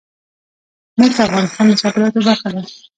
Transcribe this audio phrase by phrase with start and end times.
[0.99, 2.61] مس د افغانستان د صادراتو برخه ده.